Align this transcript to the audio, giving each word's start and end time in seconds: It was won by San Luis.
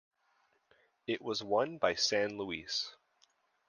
It 1.05 1.21
was 1.21 1.43
won 1.43 1.77
by 1.77 1.93
San 1.93 2.35
Luis. 2.39 2.95